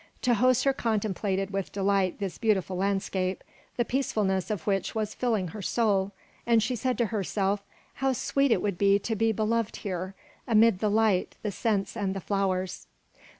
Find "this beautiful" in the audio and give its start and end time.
2.17-2.75